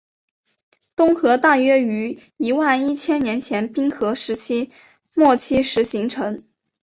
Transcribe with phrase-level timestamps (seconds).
[0.95, 4.71] 东河大约于一万一千年前冰河时期
[5.13, 6.43] 末期时形成。